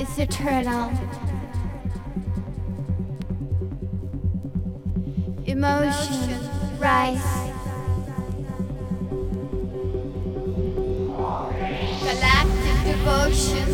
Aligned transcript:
Is 0.00 0.18
eternal. 0.18 0.90
Emotion 5.44 6.40
rise. 6.78 7.22
Galactic 12.02 12.78
devotion. 12.84 13.68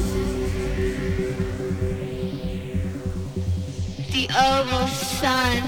The 4.13 4.29
oval 4.37 4.89
sun. 4.89 5.63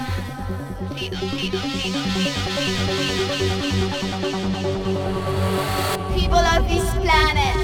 People 6.13 6.37
of 6.37 6.67
this 6.69 6.87
planet. 7.01 7.61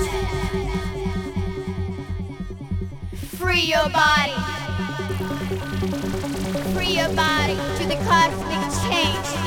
Free 3.58 3.70
your 3.70 3.90
body. 3.90 4.34
Free 6.76 6.96
your 6.96 7.10
body 7.16 7.56
to 7.80 7.88
the 7.88 7.96
cosmic 8.06 8.92
change. 8.92 9.47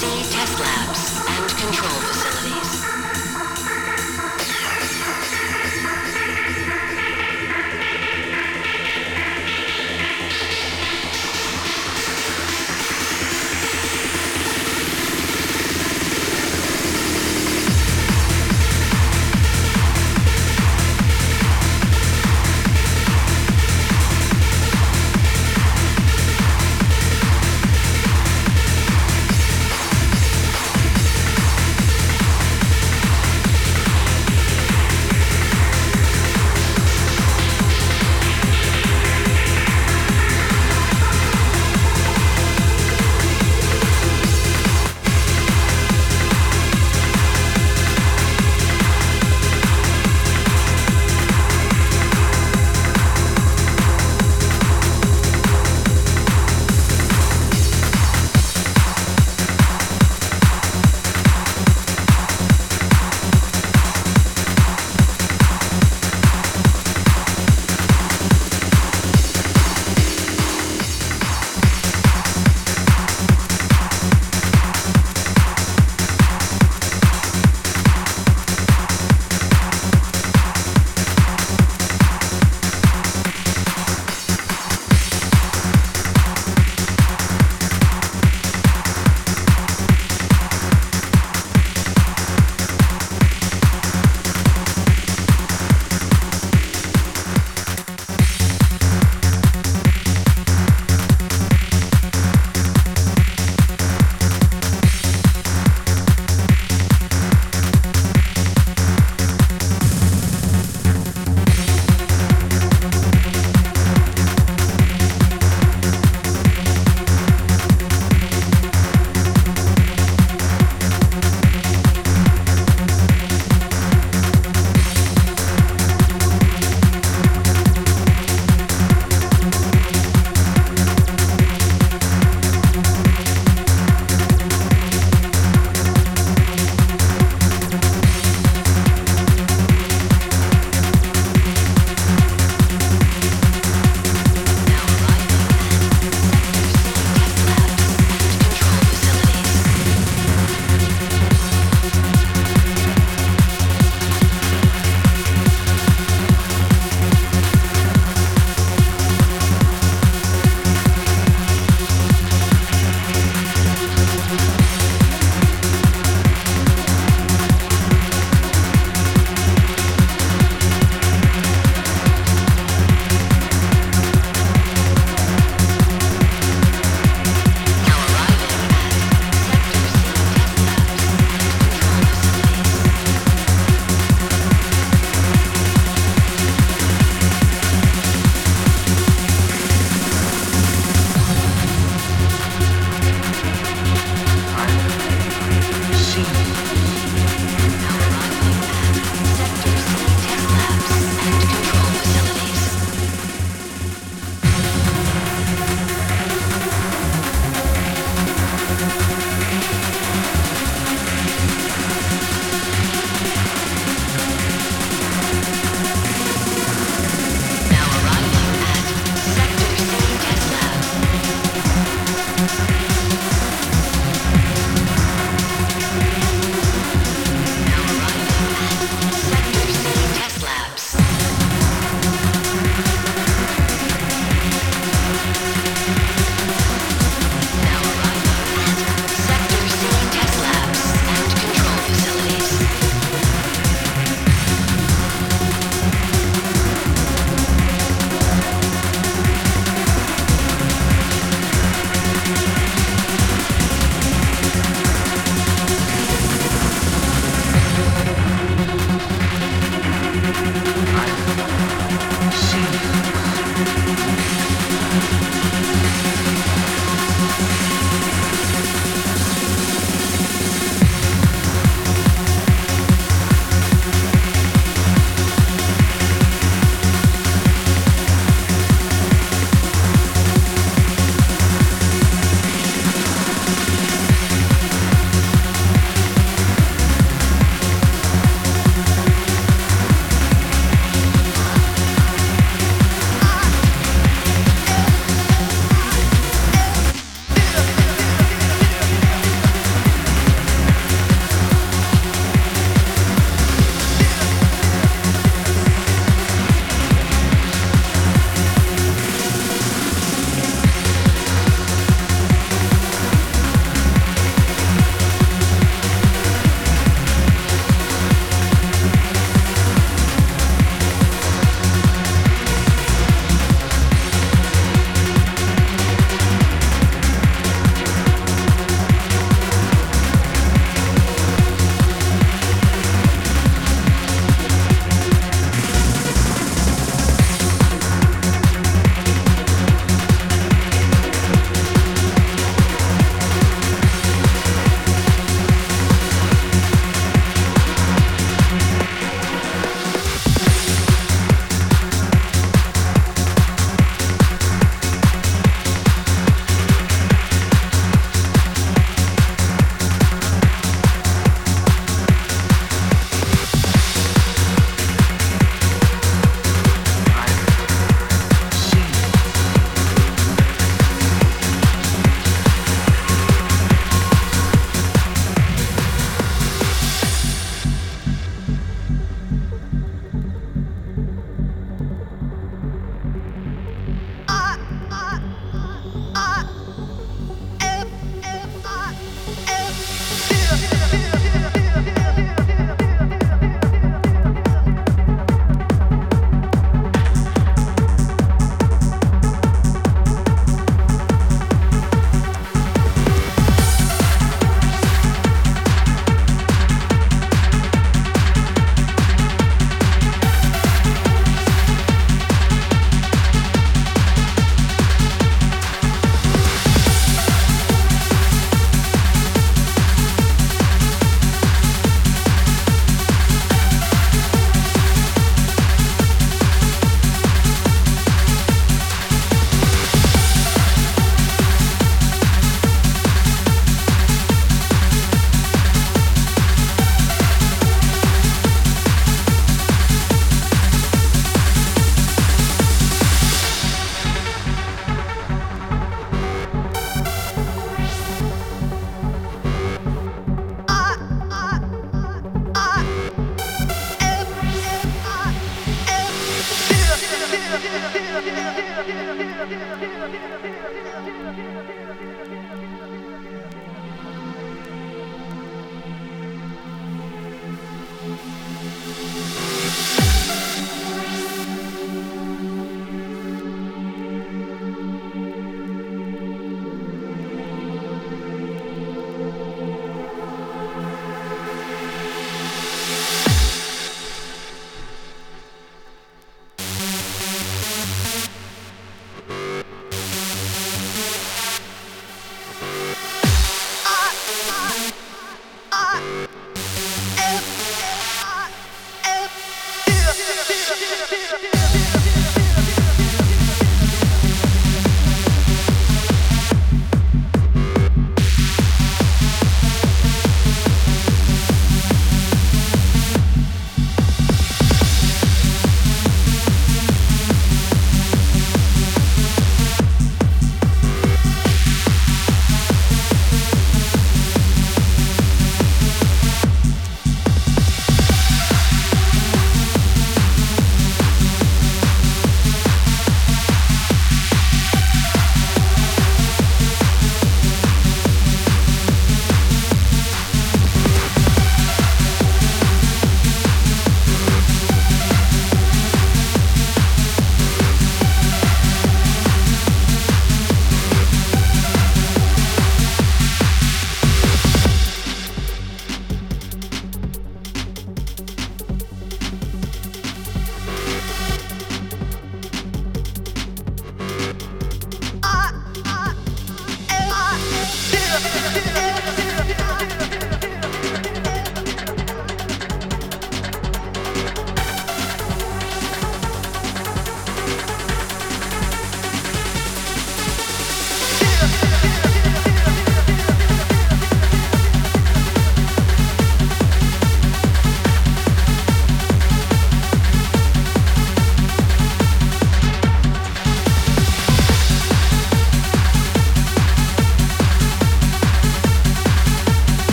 Tesla 0.00 0.64
and 1.28 1.50
control 1.58 2.00
facility. 2.00 2.29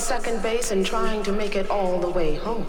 Second 0.00 0.42
base 0.42 0.70
and 0.70 0.84
trying 0.84 1.22
to 1.22 1.30
make 1.30 1.56
it 1.56 1.68
all 1.68 2.00
the 2.00 2.10
way 2.10 2.34
home. 2.34 2.66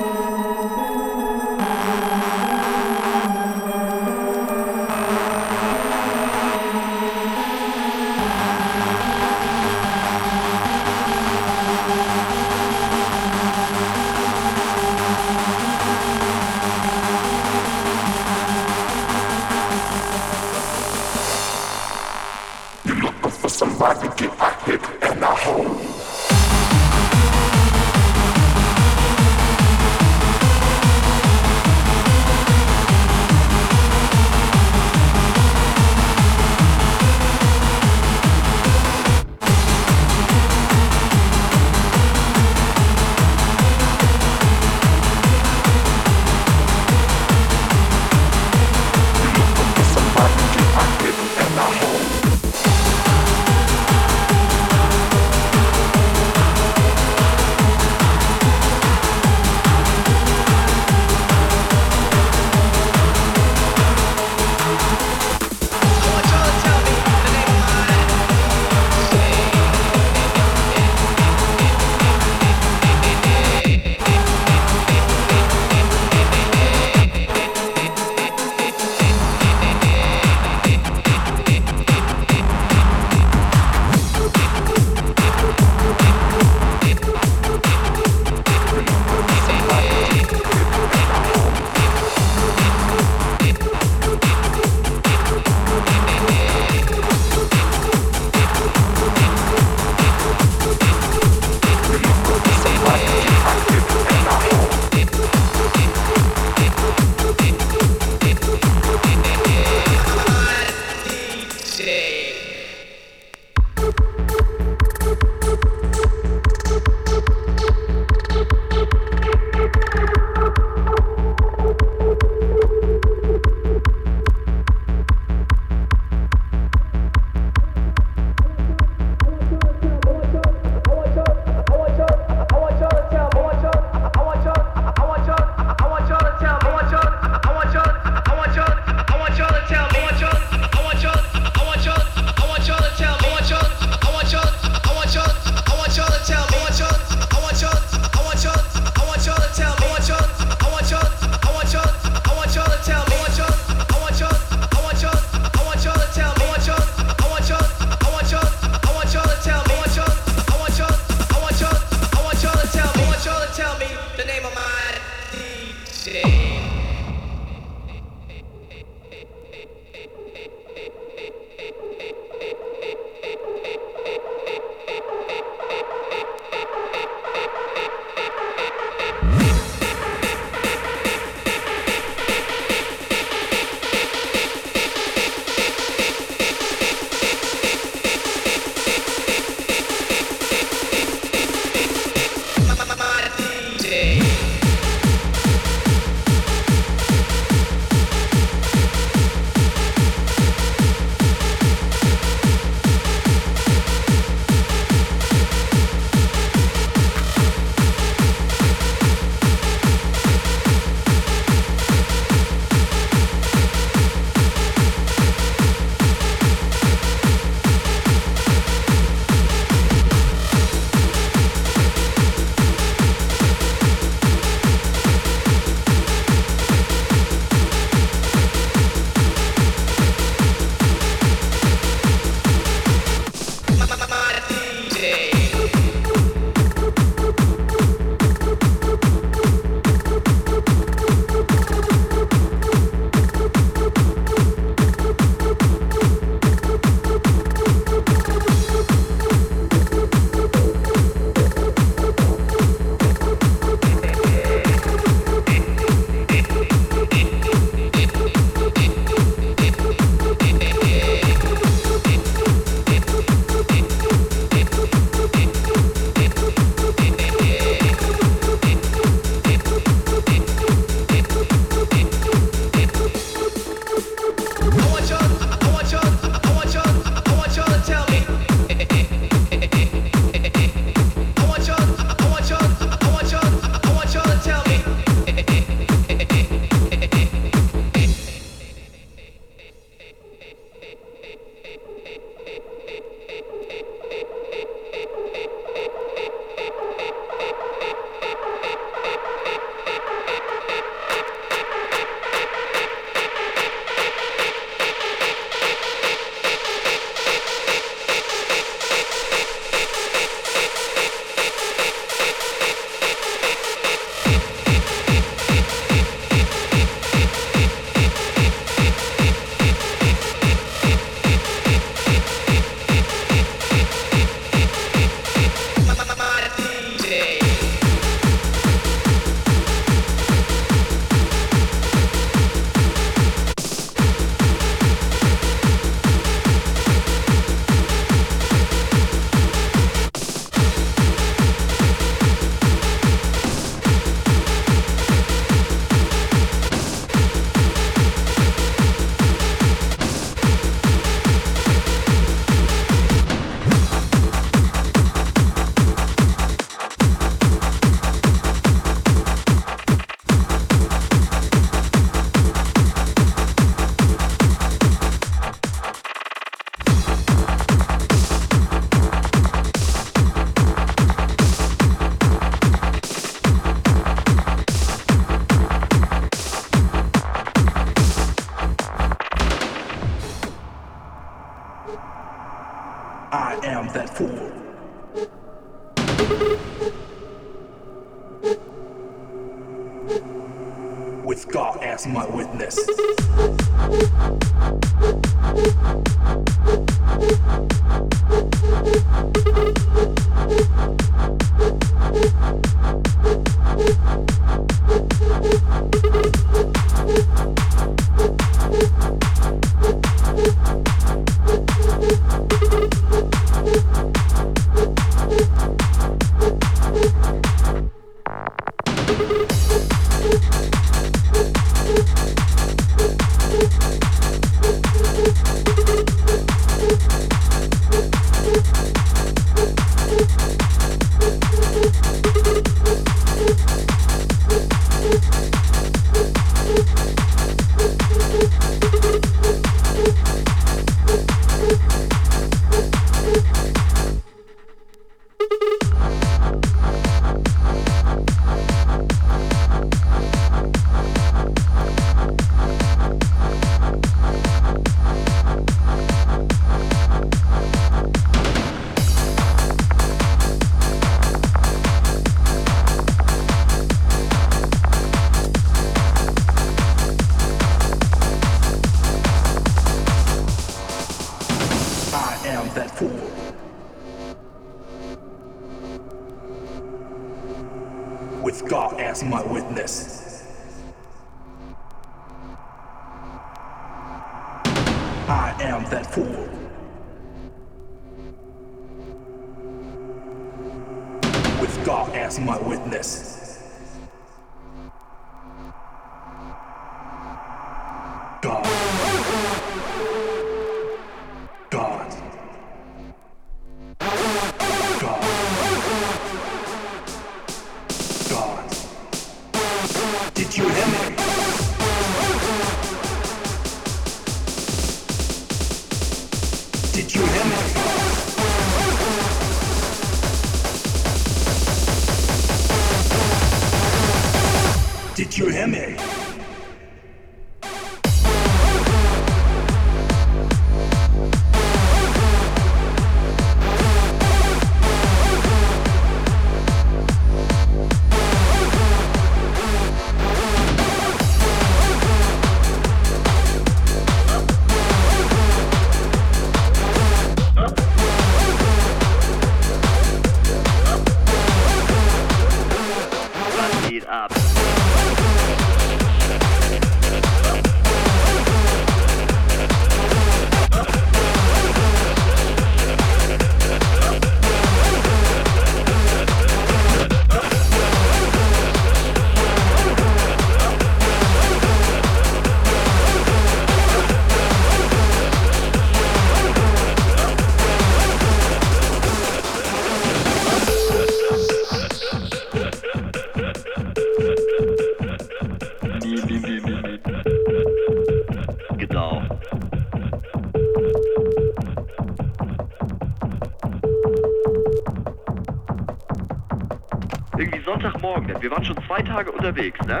Wir 598.44 598.50
waren 598.50 598.62
schon 598.62 598.76
zwei 598.86 599.00
Tage 599.00 599.32
unterwegs, 599.32 599.80
ne? 599.86 600.00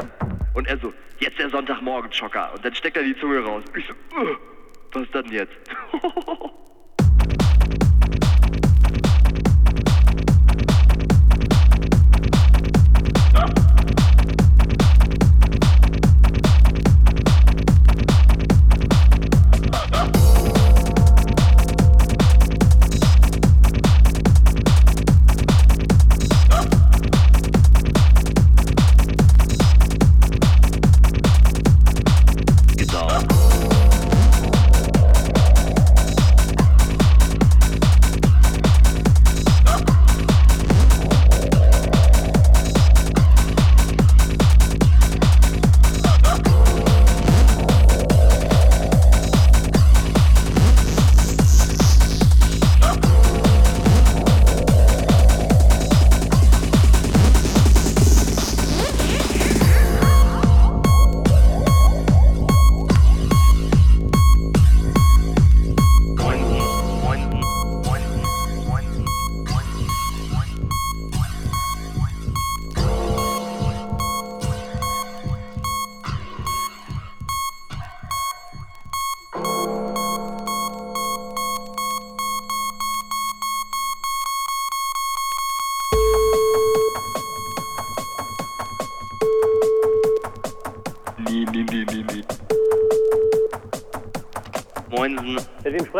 Und 0.52 0.68
er 0.68 0.76
so, 0.76 0.92
jetzt 1.18 1.38
der 1.38 1.48
Sonntagmorgen-Schocker. 1.48 2.52
Und 2.54 2.62
dann 2.62 2.74
steckt 2.74 2.94
er 2.94 3.02
die 3.02 3.16
Zunge 3.16 3.42
raus. 3.42 3.64
Ich 3.74 3.86
so, 3.86 3.94
uh, 4.20 4.36
was 4.92 5.10
dann 5.12 5.32
jetzt? 5.32 5.54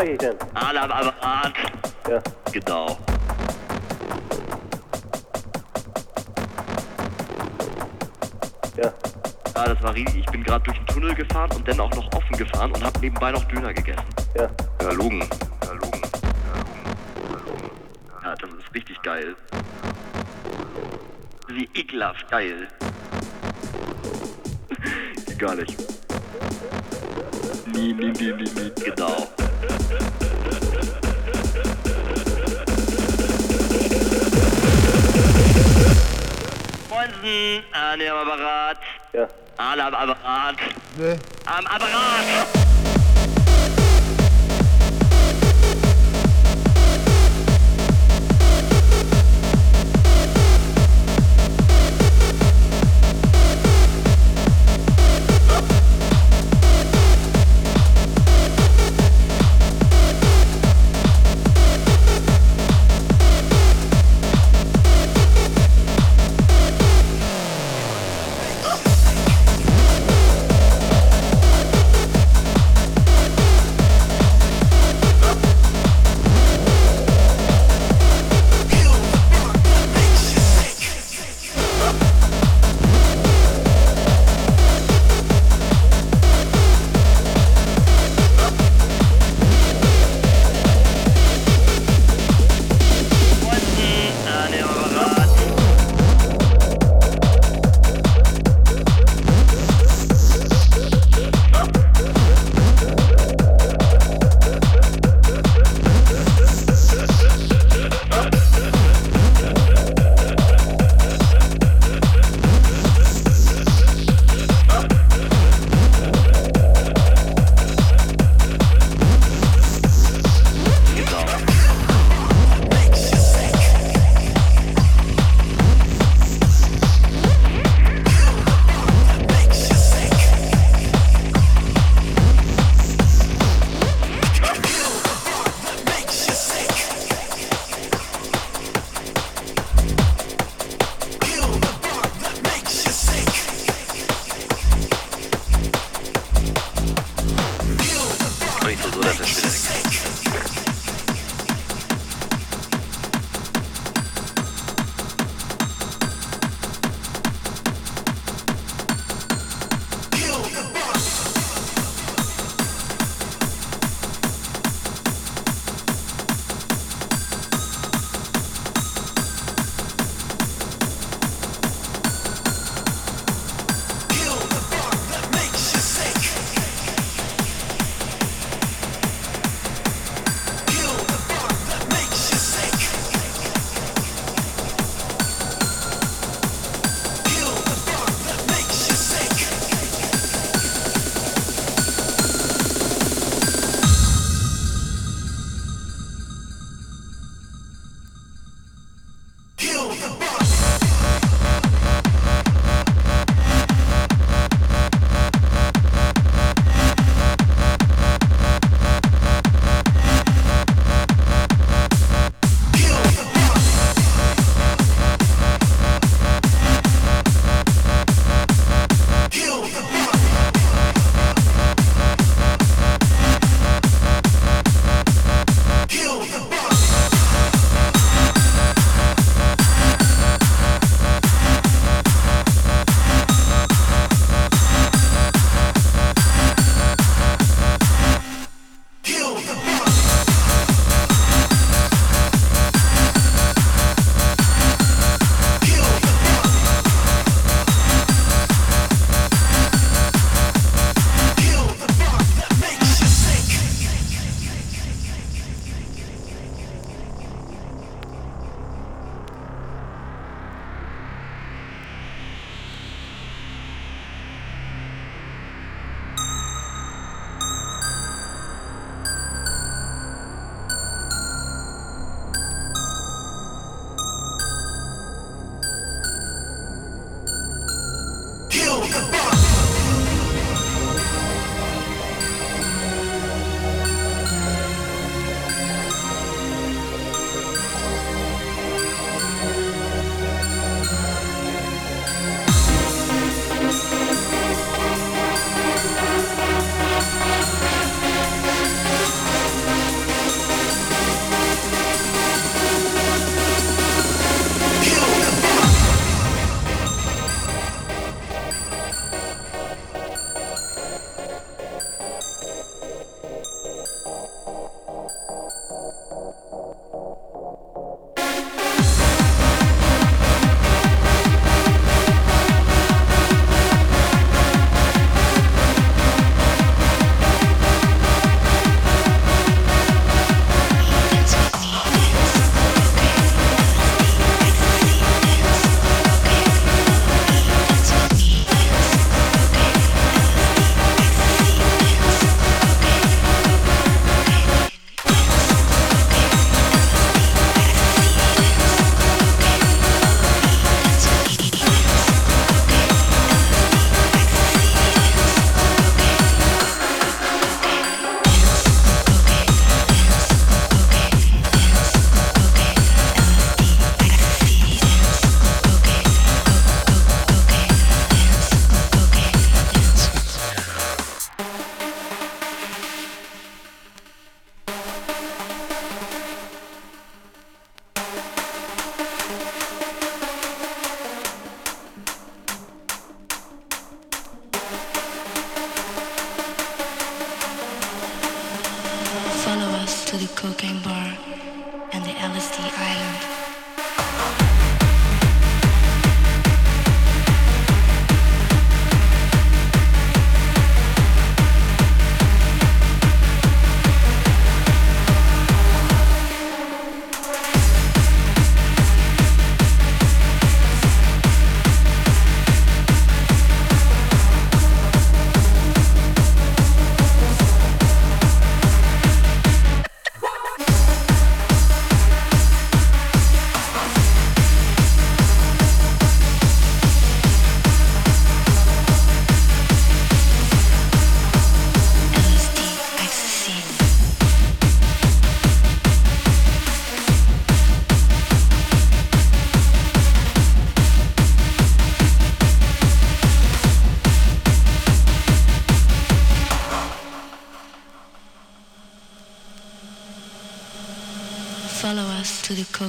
Spreche 0.05 0.13
ich 0.13 0.19
denn? 0.19 0.37
Alarmapparat. 0.53 1.55
Ja. 2.11 2.23
Genau. 2.53 2.99
Ja. 8.77 8.93
Ja, 9.55 9.65
das 9.65 9.83
war 9.83 9.95
riesig. 9.95 10.17
Ich 10.17 10.27
bin 10.27 10.45
gerade 10.45 10.63
durch 10.65 10.77
den 10.77 10.87
Tunnel 10.89 11.15
gefahren 11.15 11.51
und 11.57 11.67
dann 11.67 11.81
auch 11.81 11.91
noch 11.95 12.13
offen 12.13 12.37
gefahren 12.37 12.71
und 12.73 12.85
habe 12.85 13.01
nebenbei 13.01 13.33
noch 13.33 13.45
Döner 13.45 13.73
gegessen. 13.73 14.05
Ja. 14.37 14.51
Ja, 14.83 14.91
Logen. 14.91 15.21
Ja, 15.63 15.73
Logen. 15.73 16.03
Ja, 16.03 17.39
Logen. 17.47 17.71
Ja, 18.23 18.35
das 18.35 18.51
ist 18.51 18.75
richtig 18.75 19.01
geil. 19.01 19.35
Wie 21.49 21.69
ekelhaft 21.73 22.31
geil. 22.31 22.69
Gar 25.39 25.55
nicht. 25.55 25.75
Nie, 27.73 27.95
nie, 27.95 28.13
nie, 28.13 28.33
nie, 28.33 28.51
nie. 28.51 28.73
Genau. 28.85 29.29
وزن 36.95 37.63
أنا 37.75 38.23
ببغات 38.23 38.77
أنا 39.61 39.89
ببغات 39.91 40.57
أم 41.49 41.69
أبغات 41.69 42.64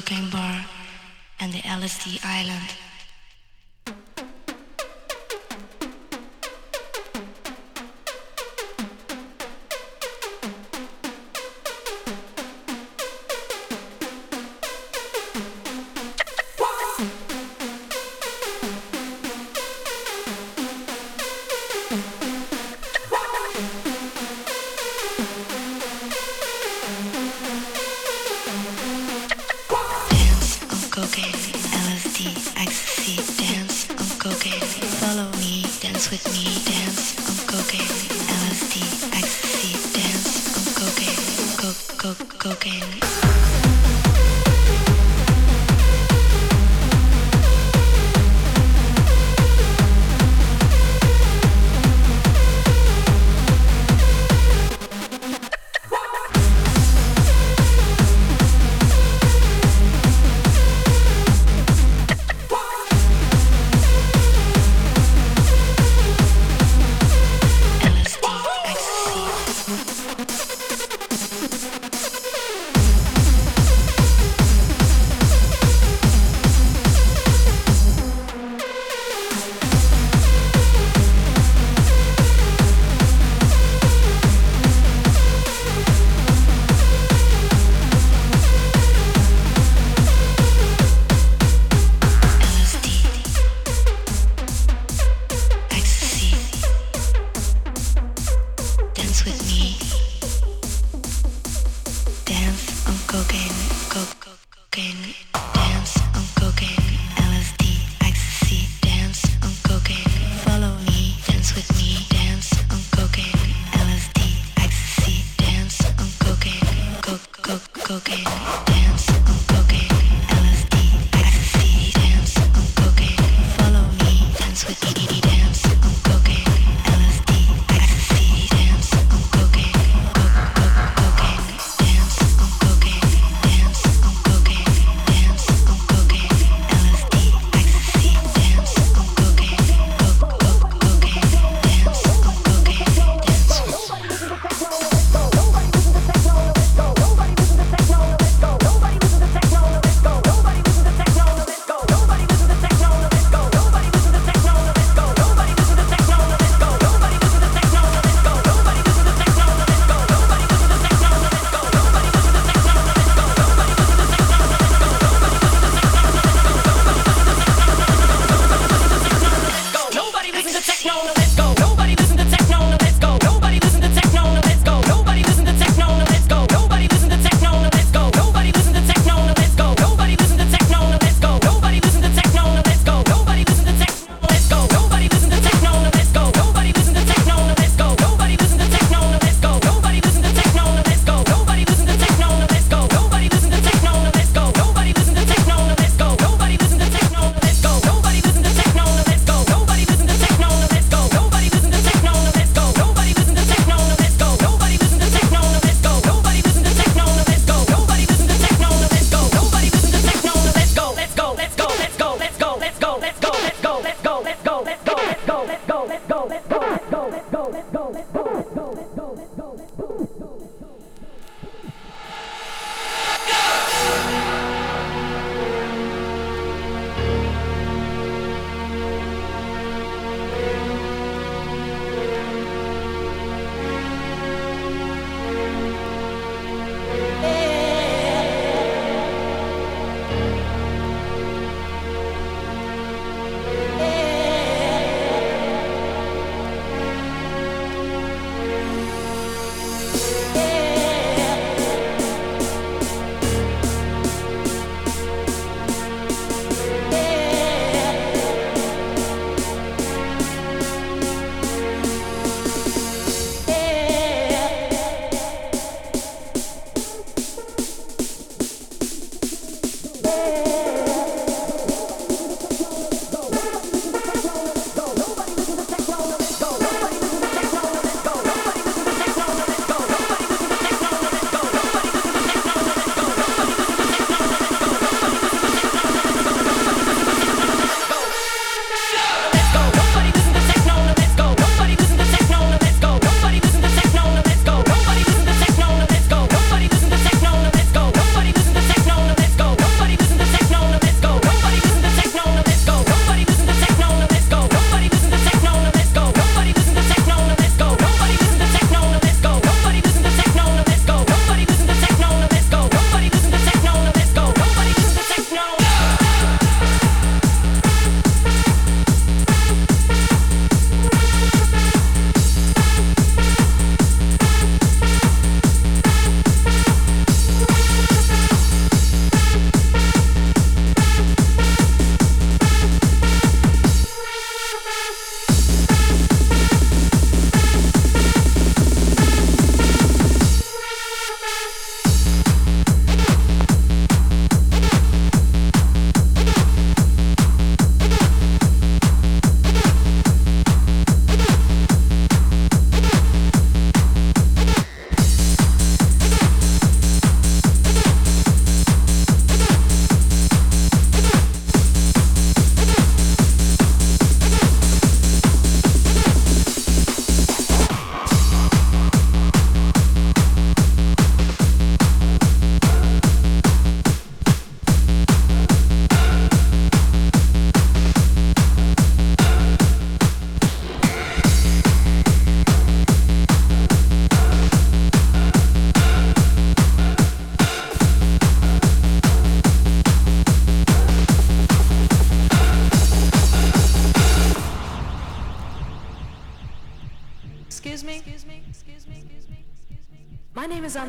cocaine 0.06 0.30
bar 0.30 0.66
and 1.40 1.52
the 1.52 1.60
LSD 1.60 2.24
island. 2.24 2.85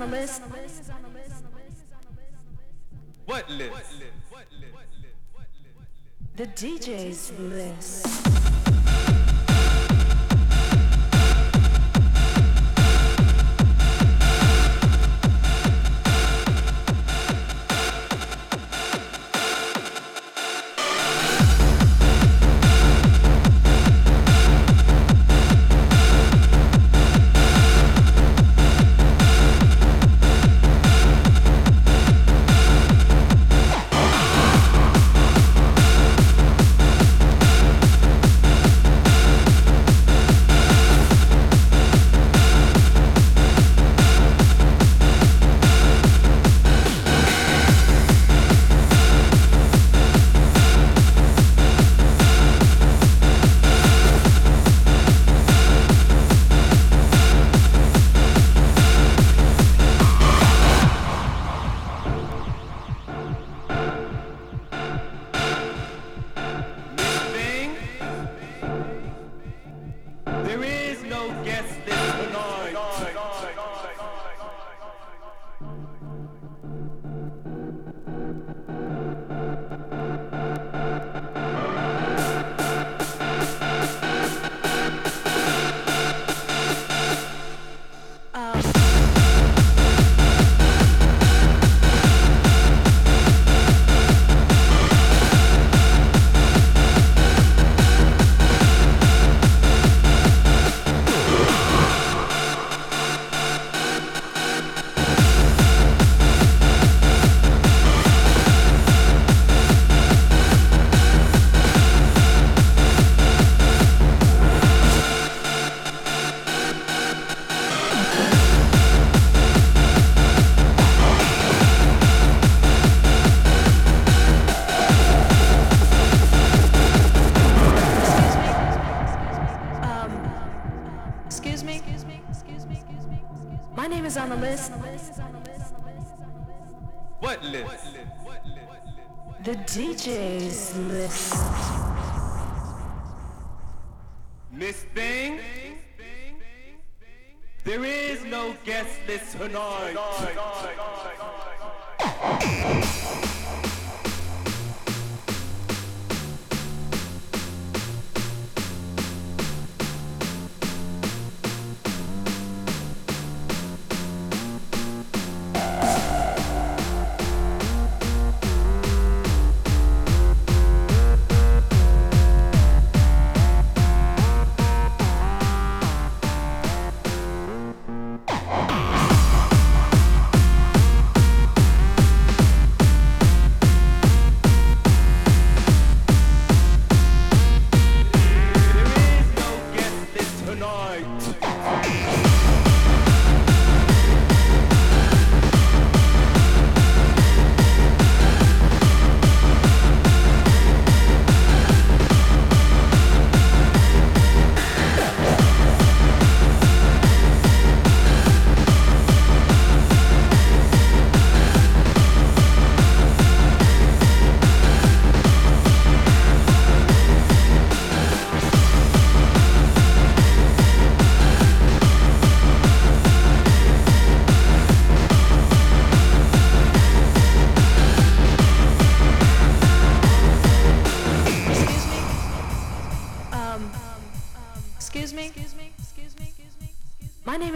on 0.03 0.11
the 0.11 0.17
list? 0.17 0.43
What 3.25 3.51
list? 3.51 3.73
The 6.37 6.47
DJ's 6.49 7.33
list. 7.39 8.66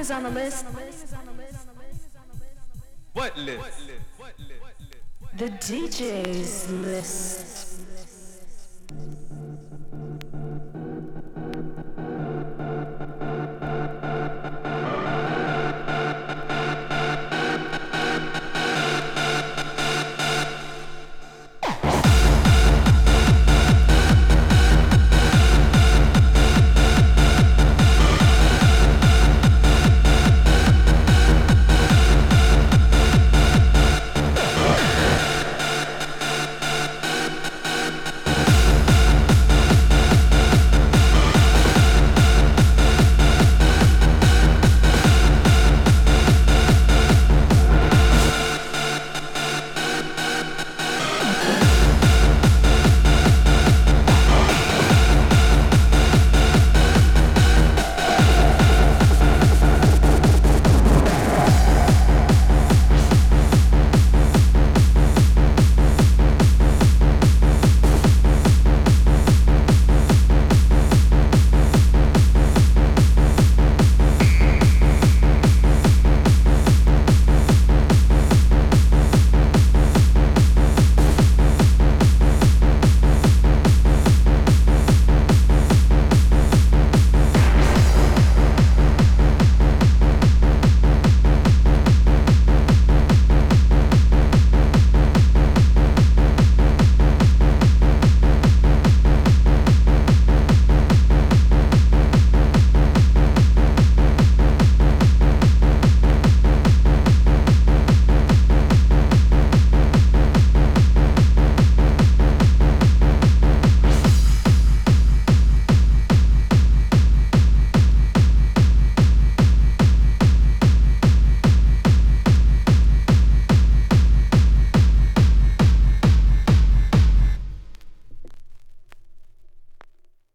is 0.00 0.10
on 0.10 0.22
the 0.22 0.30
list. 0.30 0.69